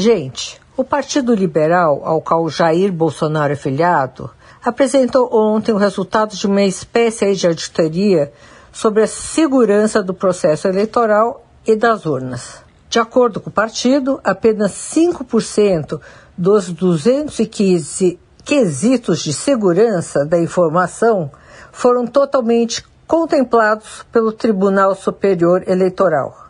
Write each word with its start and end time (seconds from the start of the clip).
Gente, 0.00 0.60
o 0.76 0.84
Partido 0.84 1.34
Liberal, 1.34 2.02
ao 2.04 2.20
qual 2.22 2.48
Jair 2.48 2.92
Bolsonaro 2.92 3.52
é 3.52 3.56
filiado, 3.56 4.30
apresentou 4.64 5.28
ontem 5.34 5.72
o 5.72 5.76
resultado 5.76 6.36
de 6.36 6.46
uma 6.46 6.62
espécie 6.62 7.34
de 7.34 7.48
auditoria 7.48 8.32
sobre 8.70 9.02
a 9.02 9.08
segurança 9.08 10.00
do 10.00 10.14
processo 10.14 10.68
eleitoral 10.68 11.44
e 11.66 11.74
das 11.74 12.06
urnas. 12.06 12.62
De 12.88 13.00
acordo 13.00 13.40
com 13.40 13.50
o 13.50 13.52
partido, 13.52 14.20
apenas 14.22 14.70
5% 14.70 16.00
dos 16.36 16.70
215 16.70 18.20
quesitos 18.44 19.18
de 19.18 19.32
segurança 19.32 20.24
da 20.24 20.38
informação 20.38 21.28
foram 21.72 22.06
totalmente 22.06 22.86
contemplados 23.04 24.06
pelo 24.12 24.30
Tribunal 24.30 24.94
Superior 24.94 25.64
Eleitoral. 25.66 26.47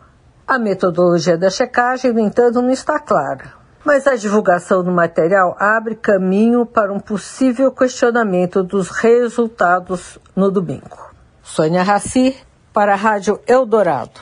A 0.49 0.57
metodologia 0.57 1.37
da 1.37 1.47
checagem, 1.51 2.11
no 2.11 2.19
entanto, 2.19 2.59
não 2.59 2.71
está 2.71 2.99
clara. 2.99 3.53
Mas 3.85 4.07
a 4.07 4.15
divulgação 4.15 4.83
do 4.83 4.91
material 4.91 5.55
abre 5.59 5.93
caminho 5.93 6.65
para 6.65 6.91
um 6.91 6.99
possível 6.99 7.71
questionamento 7.71 8.63
dos 8.63 8.89
resultados 8.89 10.17
no 10.35 10.49
domingo. 10.49 10.97
Sônia 11.43 11.83
Raci, 11.83 12.35
para 12.73 12.93
a 12.93 12.95
Rádio 12.95 13.39
Eldorado. 13.45 14.19